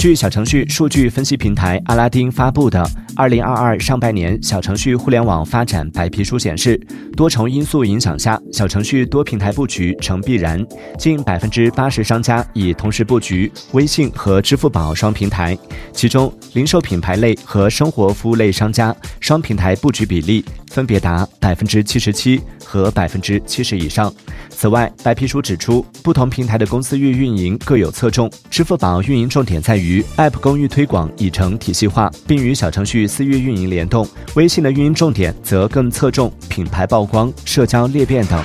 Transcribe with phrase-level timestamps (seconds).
[0.00, 2.82] 据小程序数据分析平台阿拉丁发布的
[3.20, 6.80] 《二零二二上半年小程序互联网发展白皮书》显示，
[7.14, 10.66] 多重因素影响下，小程序多平台布局成必然。
[10.96, 15.54] 近百分之八十商家已同时布局微信和支付宝双平台，
[15.92, 24.10] 其中零售品牌类和生活服务类商家双平台布局比例分别达百分之七十七和百分之七十以上。
[24.48, 34.06] 此外，白皮书指出，不同平台的公司域运营各有侧重，支付宝运营重点在于 App 公域推广已成体系化，并与小程序私域运营联动；
[34.36, 38.40] 微信的运营重点则更侧重品牌曝光、社交裂变等。